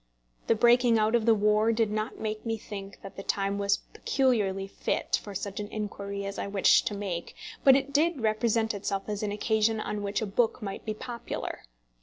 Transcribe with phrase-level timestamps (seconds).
[0.47, 3.77] The breaking out of the war did not make me think that the time was
[3.93, 9.03] peculiarly fit for such inquiry as I wished to make, but it did represent itself
[9.07, 11.59] as an occasion on which a book might be popular.